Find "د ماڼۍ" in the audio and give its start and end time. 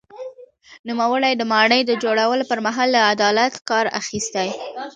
1.37-1.81